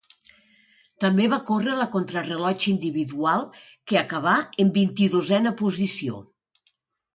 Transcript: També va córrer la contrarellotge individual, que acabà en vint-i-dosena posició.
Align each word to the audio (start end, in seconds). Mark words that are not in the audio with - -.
També 1.03 1.27
va 1.33 1.37
córrer 1.49 1.75
la 1.79 1.87
contrarellotge 1.95 2.71
individual, 2.73 3.45
que 3.93 4.01
acabà 4.03 4.35
en 4.67 4.75
vint-i-dosena 4.81 5.55
posició. 5.63 6.27